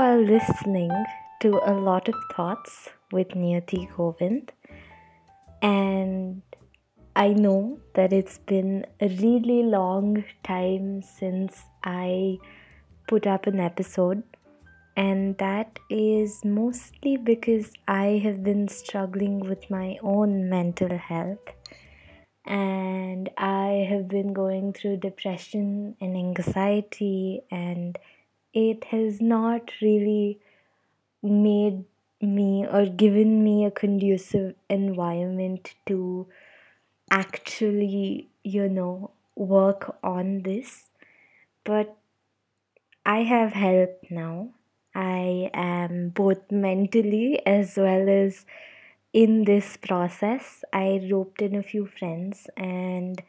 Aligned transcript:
are 0.00 0.16
listening 0.16 0.90
to 1.40 1.60
a 1.62 1.74
lot 1.74 2.08
of 2.08 2.14
thoughts 2.34 2.88
with 3.12 3.28
Niyati 3.28 3.86
Govind, 3.94 4.50
and 5.60 6.40
I 7.14 7.28
know 7.28 7.80
that 7.94 8.10
it's 8.10 8.38
been 8.38 8.86
a 8.98 9.08
really 9.08 9.62
long 9.62 10.24
time 10.42 11.02
since 11.02 11.64
I 11.84 12.38
put 13.08 13.26
up 13.26 13.46
an 13.46 13.60
episode, 13.60 14.22
and 14.96 15.36
that 15.36 15.78
is 15.90 16.46
mostly 16.46 17.18
because 17.18 17.70
I 17.86 18.22
have 18.24 18.42
been 18.42 18.68
struggling 18.68 19.40
with 19.40 19.70
my 19.70 19.98
own 20.02 20.48
mental 20.48 20.96
health 20.96 21.46
and 22.46 23.28
I 23.36 23.86
have 23.90 24.08
been 24.08 24.32
going 24.32 24.72
through 24.72 24.96
depression 24.96 25.94
and 26.00 26.16
anxiety, 26.16 27.42
and 27.50 27.98
it 28.54 28.84
has 28.84 29.20
not 29.20 29.70
really 29.80 30.38
made 31.22 31.84
me 32.20 32.66
or 32.66 32.86
given 32.86 33.42
me 33.44 33.64
a 33.64 33.70
conducive 33.70 34.54
environment 34.68 35.74
to 35.86 36.26
actually, 37.10 38.28
you 38.44 38.68
know, 38.68 39.10
work 39.36 39.96
on 40.02 40.42
this. 40.42 40.90
But 41.64 41.96
I 43.04 43.22
have 43.22 43.52
help 43.52 44.04
now. 44.10 44.50
I 44.94 45.50
am 45.54 46.08
both 46.10 46.50
mentally 46.50 47.44
as 47.46 47.76
well 47.76 48.08
as 48.08 48.46
in 49.12 49.44
this 49.44 49.76
process. 49.76 50.64
I 50.72 51.08
roped 51.10 51.42
in 51.42 51.54
a 51.54 51.62
few 51.62 51.86
friends, 51.86 52.48
and 52.56 53.22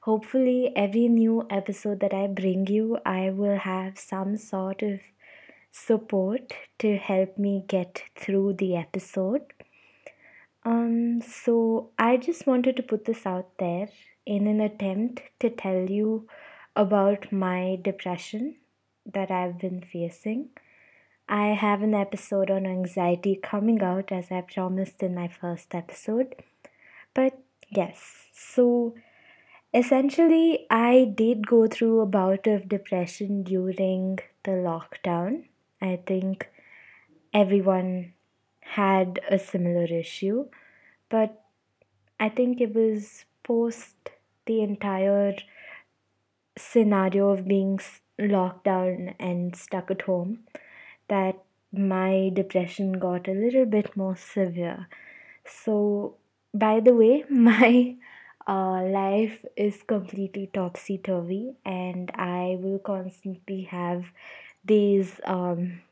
hopefully, 0.00 0.72
every 0.76 1.08
new 1.08 1.46
episode 1.50 2.00
that 2.00 2.14
I 2.14 2.26
bring 2.26 2.66
you, 2.66 2.98
I 3.04 3.30
will 3.30 3.58
have 3.58 3.98
some 3.98 4.36
sort 4.36 4.82
of 4.82 5.00
support 5.70 6.52
to 6.78 6.96
help 6.96 7.38
me 7.38 7.64
get 7.68 8.02
through 8.16 8.54
the 8.54 8.76
episode. 8.76 9.42
Um, 10.64 11.22
so 11.22 11.90
I 11.98 12.16
just 12.16 12.46
wanted 12.46 12.76
to 12.76 12.82
put 12.82 13.04
this 13.04 13.24
out 13.24 13.50
there 13.58 13.88
in 14.26 14.46
an 14.46 14.60
attempt 14.60 15.22
to 15.40 15.50
tell 15.50 15.88
you 15.88 16.28
about 16.76 17.32
my 17.32 17.78
depression 17.82 18.56
that 19.06 19.30
I've 19.30 19.58
been 19.58 19.82
facing. 19.82 20.50
I 21.28 21.48
have 21.48 21.82
an 21.82 21.94
episode 21.94 22.50
on 22.50 22.66
anxiety 22.66 23.38
coming 23.42 23.82
out 23.82 24.12
as 24.12 24.30
I 24.30 24.42
promised 24.42 25.02
in 25.02 25.14
my 25.14 25.28
first 25.28 25.74
episode. 25.74 26.34
But 27.14 27.38
yes, 27.70 28.28
so 28.32 28.94
essentially, 29.72 30.66
I 30.70 31.12
did 31.14 31.46
go 31.46 31.66
through 31.66 32.00
a 32.00 32.06
bout 32.06 32.46
of 32.46 32.68
depression 32.68 33.42
during 33.42 34.18
the 34.44 34.52
lockdown. 34.52 35.44
I 35.80 36.00
think 36.06 36.50
everyone 37.32 38.14
had 38.60 39.20
a 39.30 39.38
similar 39.38 39.84
issue, 39.84 40.46
but 41.08 41.42
I 42.20 42.28
think 42.28 42.60
it 42.60 42.74
was 42.74 43.24
post 43.42 43.94
the 44.46 44.62
entire 44.62 45.36
scenario 46.56 47.30
of 47.30 47.46
being 47.46 47.78
locked 48.18 48.64
down 48.64 49.14
and 49.18 49.54
stuck 49.54 49.90
at 49.90 50.02
home 50.02 50.40
that 51.08 51.36
my 51.72 52.30
depression 52.32 52.92
got 52.92 53.28
a 53.28 53.32
little 53.32 53.66
bit 53.66 53.96
more 53.96 54.16
severe. 54.16 54.88
So, 55.46 56.16
by 56.52 56.80
the 56.80 56.94
way, 56.94 57.24
my 57.30 57.96
uh, 58.48 58.82
life 58.84 59.44
is 59.56 59.82
completely 59.86 60.50
topsy 60.52 60.98
turvy, 60.98 61.56
and 61.64 62.10
I 62.14 62.56
will 62.60 62.80
constantly 62.80 63.62
have 63.64 64.06
these 64.64 65.20
um, 65.26 65.82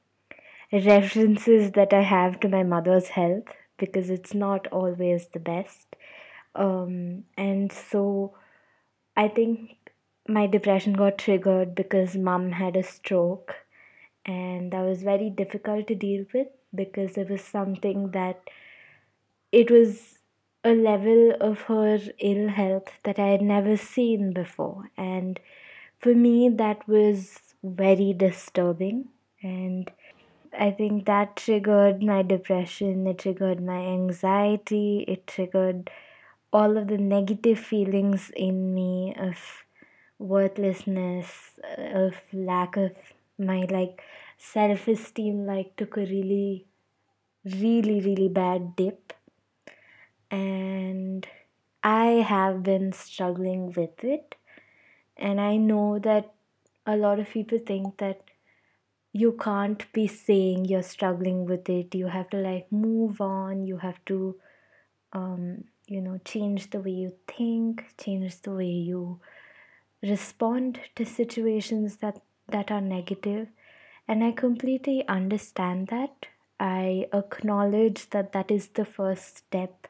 references 0.72 1.72
that 1.72 1.92
I 1.92 2.02
have 2.02 2.40
to 2.40 2.48
my 2.48 2.62
mother's 2.62 3.08
health 3.08 3.44
because 3.78 4.10
it's 4.10 4.34
not 4.34 4.66
always 4.68 5.28
the 5.32 5.40
best. 5.40 5.96
Um, 6.54 7.24
and 7.36 7.72
so 7.72 8.34
I 9.16 9.28
think 9.28 9.76
my 10.28 10.46
depression 10.46 10.94
got 10.94 11.18
triggered 11.18 11.74
because 11.74 12.16
mom 12.16 12.52
had 12.52 12.76
a 12.76 12.82
stroke, 12.82 13.54
and 14.24 14.72
that 14.72 14.84
was 14.84 15.02
very 15.02 15.30
difficult 15.30 15.88
to 15.88 15.94
deal 15.94 16.26
with 16.34 16.48
because 16.74 17.16
it 17.16 17.30
was 17.30 17.42
something 17.42 18.10
that 18.12 18.40
it 19.52 19.70
was 19.70 20.18
a 20.66 20.74
level 20.74 21.32
of 21.40 21.62
her 21.62 21.98
ill 22.18 22.48
health 22.48 22.90
that 23.04 23.18
I 23.18 23.28
had 23.28 23.42
never 23.42 23.76
seen 23.76 24.32
before. 24.32 24.90
And 24.96 25.40
for 26.00 26.14
me, 26.14 26.48
that 26.48 26.86
was 26.88 27.38
very 27.62 28.12
disturbing. 28.12 29.08
And 29.42 29.90
I 30.58 30.70
think 30.72 31.06
that 31.06 31.36
triggered 31.36 32.02
my 32.02 32.22
depression, 32.22 33.06
it 33.06 33.18
triggered 33.18 33.62
my 33.64 33.78
anxiety, 33.80 35.04
it 35.08 35.26
triggered 35.26 35.90
all 36.52 36.76
of 36.76 36.88
the 36.88 36.98
negative 36.98 37.58
feelings 37.58 38.30
in 38.36 38.74
me 38.74 39.14
of 39.18 39.38
worthlessness, 40.18 41.58
of 41.78 42.14
lack 42.32 42.76
of 42.76 42.92
my 43.38 43.66
like 43.70 44.02
self 44.38 44.88
esteem, 44.88 45.46
like 45.46 45.76
took 45.76 45.96
a 45.96 46.00
really, 46.02 46.66
really, 47.44 48.00
really 48.00 48.28
bad 48.28 48.76
dip. 48.76 49.12
And 50.30 51.26
I 51.82 52.06
have 52.28 52.62
been 52.62 52.92
struggling 52.92 53.72
with 53.72 54.02
it. 54.04 54.34
And 55.16 55.40
I 55.40 55.56
know 55.56 55.98
that 56.00 56.32
a 56.86 56.96
lot 56.96 57.18
of 57.18 57.30
people 57.30 57.58
think 57.58 57.98
that 57.98 58.22
you 59.12 59.32
can't 59.32 59.90
be 59.92 60.06
saying 60.06 60.64
you're 60.66 60.82
struggling 60.82 61.46
with 61.46 61.68
it 61.70 61.94
you 61.94 62.06
have 62.08 62.28
to 62.30 62.36
like 62.36 62.70
move 62.70 63.20
on 63.20 63.64
you 63.64 63.78
have 63.78 63.98
to 64.04 64.36
um, 65.12 65.64
you 65.86 66.00
know 66.00 66.18
change 66.24 66.70
the 66.70 66.80
way 66.80 66.90
you 66.90 67.12
think 67.26 67.84
change 67.98 68.40
the 68.42 68.50
way 68.50 68.72
you 68.90 69.20
respond 70.02 70.80
to 70.94 71.04
situations 71.04 71.96
that 71.98 72.20
that 72.48 72.70
are 72.70 72.80
negative. 72.80 73.48
and 74.12 74.22
i 74.24 74.30
completely 74.40 74.96
understand 75.12 75.88
that 75.92 76.26
i 76.66 77.06
acknowledge 77.20 78.02
that 78.10 78.28
that 78.36 78.52
is 78.56 78.68
the 78.78 78.84
first 78.98 79.38
step 79.38 79.88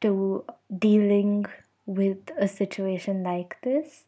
to 0.00 0.44
dealing 0.86 1.46
with 1.86 2.18
a 2.38 2.48
situation 2.48 3.22
like 3.22 3.56
this 3.62 4.04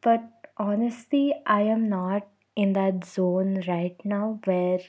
but 0.00 0.22
honestly 0.56 1.34
i 1.46 1.60
am 1.62 1.88
not 1.88 2.26
in 2.56 2.72
that 2.72 3.04
zone 3.04 3.62
right 3.66 3.96
now 4.04 4.38
where 4.44 4.80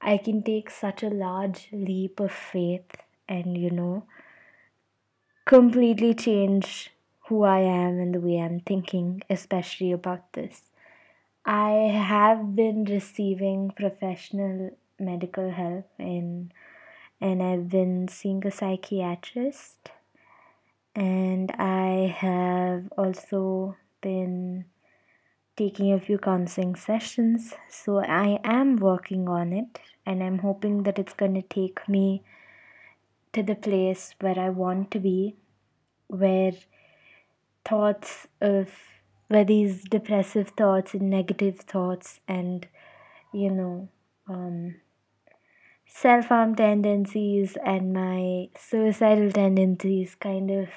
I 0.00 0.16
can 0.16 0.42
take 0.42 0.70
such 0.70 1.02
a 1.02 1.08
large 1.08 1.68
leap 1.72 2.20
of 2.20 2.32
faith 2.32 2.90
and, 3.28 3.56
you 3.58 3.70
know, 3.70 4.04
completely 5.44 6.14
change 6.14 6.90
who 7.26 7.42
I 7.42 7.60
am 7.60 7.98
and 7.98 8.14
the 8.14 8.20
way 8.20 8.38
I'm 8.38 8.60
thinking, 8.60 9.22
especially 9.28 9.92
about 9.92 10.32
this. 10.32 10.62
I 11.44 11.70
have 11.70 12.54
been 12.54 12.84
receiving 12.84 13.72
professional 13.76 14.76
medical 14.98 15.50
help 15.50 15.90
in 15.98 16.52
and 17.20 17.42
I've 17.42 17.68
been 17.68 18.08
seeing 18.08 18.46
a 18.46 18.50
psychiatrist 18.50 19.90
and 20.94 21.50
I 21.52 22.14
have 22.16 22.92
also 22.96 23.76
been 24.00 24.64
taking 25.56 25.92
a 25.92 26.00
few 26.00 26.18
counseling 26.18 26.76
sessions. 26.76 27.54
So 27.68 27.98
I 27.98 28.38
am 28.44 28.76
working 28.76 29.28
on 29.28 29.52
it 29.52 29.80
and 30.06 30.22
I'm 30.22 30.38
hoping 30.38 30.84
that 30.84 30.98
it's 30.98 31.14
going 31.14 31.34
to 31.34 31.42
take 31.42 31.88
me 31.88 32.22
to 33.32 33.42
the 33.42 33.56
place 33.56 34.14
where 34.20 34.38
I 34.38 34.50
want 34.50 34.90
to 34.92 35.00
be, 35.00 35.36
where 36.06 36.52
thoughts 37.64 38.28
of, 38.40 38.70
where 39.26 39.44
these 39.44 39.84
depressive 39.84 40.50
thoughts 40.50 40.94
and 40.94 41.10
negative 41.10 41.60
thoughts 41.60 42.20
and, 42.26 42.66
you 43.32 43.50
know, 43.50 43.88
um, 44.28 44.76
self 45.88 46.26
harm 46.26 46.54
tendencies 46.54 47.56
and 47.64 47.92
my 47.92 48.48
suicidal 48.56 49.32
tendencies 49.32 50.14
kind 50.14 50.50
of 50.50 50.68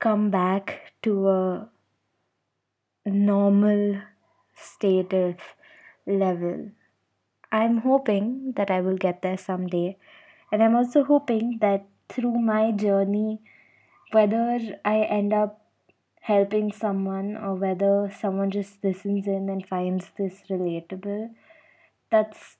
come 0.00 0.30
back 0.30 0.92
to 1.02 1.28
a 1.28 1.68
normal 3.04 4.00
state 4.54 5.12
of 5.12 5.36
level. 6.06 6.70
I'm 7.52 7.78
hoping 7.78 8.54
that 8.56 8.70
I 8.70 8.80
will 8.80 8.96
get 8.96 9.22
there 9.22 9.36
someday. 9.36 9.96
And 10.50 10.62
I'm 10.62 10.74
also 10.74 11.04
hoping 11.04 11.58
that 11.60 11.86
through 12.08 12.38
my 12.38 12.72
journey, 12.72 13.40
whether 14.12 14.58
I 14.84 15.00
end 15.02 15.32
up 15.32 15.60
helping 16.20 16.72
someone 16.72 17.36
or 17.36 17.54
whether 17.54 18.10
someone 18.20 18.50
just 18.50 18.82
listens 18.82 19.26
in 19.26 19.48
and 19.48 19.66
finds 19.66 20.10
this 20.16 20.42
relatable, 20.48 21.30
that's 22.10 22.56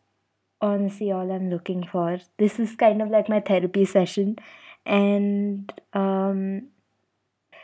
honestly 0.69 1.11
all 1.13 1.31
I'm 1.31 1.51
looking 1.51 1.87
for. 1.93 2.19
This 2.39 2.59
is 2.59 2.77
kind 2.77 3.03
of 3.03 3.11
like 3.11 3.29
my 3.29 3.41
therapy 3.41 3.85
session. 3.85 4.37
And 4.87 5.73
um, 5.93 6.69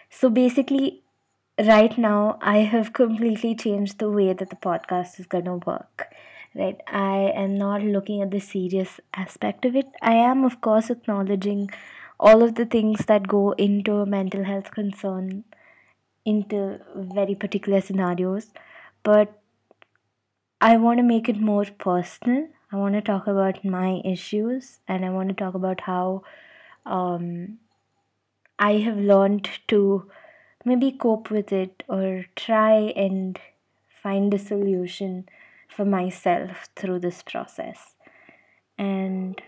so 0.08 0.28
basically, 0.30 1.02
right 1.58 1.96
now 1.98 2.38
I 2.40 2.58
have 2.58 2.92
completely 2.92 3.54
changed 3.54 3.98
the 3.98 4.10
way 4.10 4.32
that 4.32 4.50
the 4.50 4.56
podcast 4.56 5.20
is 5.20 5.26
going 5.26 5.44
to 5.52 5.58
work. 5.72 6.06
right 6.60 6.80
i 7.00 7.18
am 7.40 7.52
not 7.58 7.82
looking 7.96 8.22
at 8.22 8.30
the 8.30 8.38
serious 8.44 8.94
aspect 9.24 9.66
of 9.68 9.76
it 9.80 9.98
i 10.12 10.14
am 10.22 10.40
of 10.48 10.54
course 10.66 10.88
acknowledging 10.94 11.60
all 12.28 12.42
of 12.46 12.54
the 12.60 12.66
things 12.74 13.04
that 13.10 13.28
go 13.34 13.42
into 13.66 13.98
mental 14.14 14.48
health 14.48 14.70
concern 14.78 15.28
into 16.32 16.60
very 17.20 17.36
particular 17.44 17.80
scenarios 17.90 18.48
but 19.10 19.36
i 20.68 20.76
want 20.76 20.98
to 20.98 21.06
make 21.10 21.28
it 21.32 21.40
more 21.50 21.64
personal 21.86 22.46
i 22.72 22.76
want 22.76 22.94
to 22.94 23.00
talk 23.00 23.26
about 23.26 23.64
my 23.64 24.00
issues 24.04 24.80
and 24.88 25.04
i 25.04 25.10
want 25.10 25.28
to 25.28 25.34
talk 25.34 25.54
about 25.54 25.80
how 25.82 26.22
um, 26.86 27.58
i 28.58 28.72
have 28.78 28.98
learned 28.98 29.48
to 29.68 30.10
maybe 30.64 30.90
cope 30.92 31.30
with 31.30 31.52
it 31.52 31.82
or 31.88 32.26
try 32.36 32.74
and 33.06 33.40
find 34.02 34.32
a 34.32 34.38
solution 34.38 35.28
for 35.68 35.84
myself 35.84 36.68
through 36.76 36.98
this 36.98 37.22
process. 37.22 37.94
And 38.78 39.40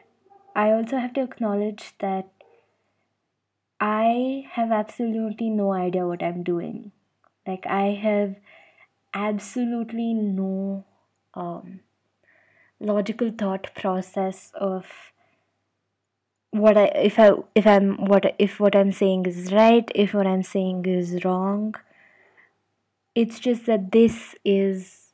I 0.54 0.70
also 0.72 0.98
have 0.98 1.14
to 1.14 1.22
acknowledge 1.22 1.94
that 1.98 2.28
I 3.80 4.46
have 4.52 4.70
absolutely 4.70 5.50
no 5.50 5.72
idea 5.72 6.06
what 6.06 6.22
I'm 6.22 6.42
doing. 6.42 6.92
Like, 7.46 7.66
I 7.66 7.98
have 8.00 8.36
absolutely 9.12 10.14
no 10.14 10.84
um, 11.34 11.80
logical 12.82 13.30
thought 13.30 13.74
process 13.74 14.50
of 14.54 14.86
what 16.50 16.76
I 16.76 16.86
if 17.10 17.18
I 17.18 17.32
if 17.54 17.66
I'm 17.66 17.96
what 18.06 18.34
if 18.38 18.60
what 18.60 18.76
I'm 18.76 18.92
saying 18.92 19.26
is 19.26 19.52
right, 19.52 19.90
if 19.94 20.14
what 20.14 20.26
I'm 20.26 20.42
saying 20.42 20.86
is 20.86 21.24
wrong. 21.24 21.74
It's 23.14 23.38
just 23.38 23.66
that 23.66 23.92
this 23.92 24.34
is 24.44 25.08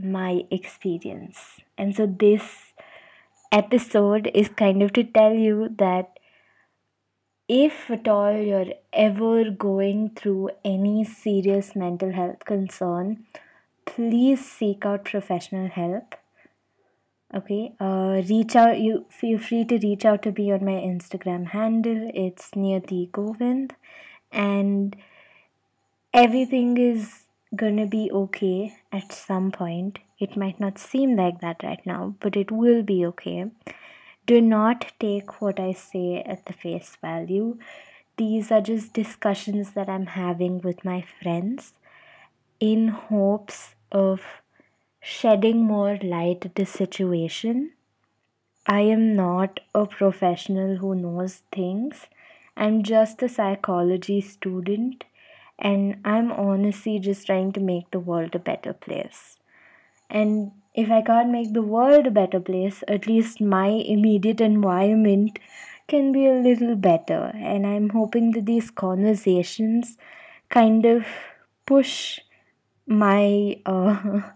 my 0.00 0.44
experience. 0.50 1.60
And 1.78 1.94
so 1.94 2.06
this 2.06 2.72
episode 3.52 4.30
is 4.34 4.48
kind 4.48 4.82
of 4.82 4.92
to 4.94 5.04
tell 5.04 5.32
you 5.32 5.68
that 5.78 6.18
if 7.48 7.90
at 7.90 8.08
all 8.08 8.36
you're 8.36 8.72
ever 8.92 9.50
going 9.50 10.10
through 10.16 10.50
any 10.64 11.04
serious 11.04 11.76
mental 11.76 12.12
health 12.12 12.44
concern, 12.44 13.24
please 13.84 14.44
seek 14.44 14.84
out 14.84 15.04
professional 15.04 15.68
help. 15.68 16.16
Okay, 17.34 17.74
uh, 17.80 18.22
reach 18.28 18.54
out. 18.54 18.78
You 18.78 19.04
feel 19.10 19.38
free 19.38 19.64
to 19.64 19.78
reach 19.78 20.04
out 20.04 20.22
to 20.22 20.32
me 20.32 20.52
on 20.52 20.64
my 20.64 20.72
Instagram 20.72 21.48
handle. 21.48 22.10
It's 22.14 22.54
near 22.54 22.80
Niyati 22.80 23.10
Govind, 23.10 23.74
and 24.30 24.96
everything 26.14 26.76
is 26.78 27.24
gonna 27.54 27.86
be 27.86 28.10
okay 28.12 28.76
at 28.92 29.12
some 29.12 29.50
point. 29.50 29.98
It 30.18 30.36
might 30.36 30.60
not 30.60 30.78
seem 30.78 31.16
like 31.16 31.40
that 31.40 31.62
right 31.62 31.84
now, 31.84 32.14
but 32.20 32.36
it 32.36 32.50
will 32.50 32.82
be 32.82 33.04
okay. 33.06 33.50
Do 34.26 34.40
not 34.40 34.92
take 34.98 35.40
what 35.40 35.60
I 35.60 35.72
say 35.72 36.22
at 36.22 36.46
the 36.46 36.52
face 36.52 36.96
value. 37.00 37.58
These 38.16 38.50
are 38.50 38.60
just 38.60 38.92
discussions 38.92 39.72
that 39.72 39.88
I'm 39.88 40.06
having 40.06 40.60
with 40.60 40.84
my 40.84 41.04
friends 41.22 41.74
in 42.60 42.88
hopes 42.88 43.74
of 43.92 44.22
shedding 45.06 45.64
more 45.64 45.96
light 46.02 46.44
at 46.44 46.56
the 46.56 46.66
situation. 46.66 47.70
I 48.66 48.80
am 48.80 49.14
not 49.14 49.60
a 49.72 49.86
professional 49.86 50.78
who 50.78 50.96
knows 50.96 51.42
things. 51.52 52.06
I'm 52.56 52.82
just 52.82 53.22
a 53.22 53.28
psychology 53.28 54.20
student 54.20 55.04
and 55.60 56.00
I'm 56.04 56.32
honestly 56.32 56.98
just 56.98 57.24
trying 57.26 57.52
to 57.52 57.60
make 57.60 57.92
the 57.92 58.00
world 58.00 58.34
a 58.34 58.40
better 58.40 58.72
place. 58.72 59.38
And 60.10 60.50
if 60.74 60.90
I 60.90 61.02
can't 61.02 61.30
make 61.30 61.52
the 61.52 61.62
world 61.62 62.08
a 62.08 62.10
better 62.10 62.40
place, 62.40 62.82
at 62.88 63.06
least 63.06 63.40
my 63.40 63.68
immediate 63.68 64.40
environment 64.40 65.38
can 65.86 66.10
be 66.10 66.26
a 66.26 66.32
little 66.32 66.74
better. 66.74 67.30
And 67.36 67.64
I'm 67.64 67.90
hoping 67.90 68.32
that 68.32 68.46
these 68.46 68.72
conversations 68.72 69.96
kind 70.48 70.84
of 70.84 71.06
push 71.64 72.18
my 72.88 73.60
uh, 73.66 74.20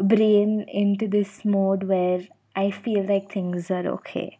brain 0.00 0.64
into 0.68 1.06
this 1.06 1.44
mode 1.44 1.84
where 1.84 2.20
I 2.56 2.70
feel 2.70 3.04
like 3.04 3.30
things 3.30 3.70
are 3.70 3.86
okay. 3.86 4.38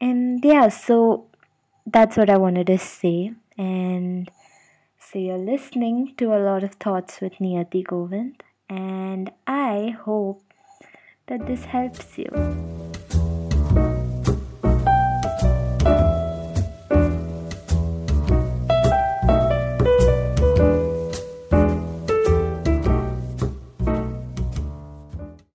And 0.00 0.44
yeah, 0.44 0.68
so 0.68 1.26
that's 1.86 2.16
what 2.16 2.28
I 2.28 2.36
wanted 2.36 2.66
to 2.68 2.78
say. 2.78 3.32
And 3.56 4.30
so 4.98 5.18
you're 5.18 5.38
listening 5.38 6.14
to 6.18 6.34
a 6.34 6.40
lot 6.42 6.64
of 6.64 6.74
thoughts 6.74 7.20
with 7.20 7.34
Niyati 7.34 7.86
Govind, 7.86 8.42
and 8.68 9.30
I 9.46 9.94
hope 10.04 10.42
that 11.28 11.46
this 11.46 11.64
helps 11.64 12.18
you. 12.18 12.75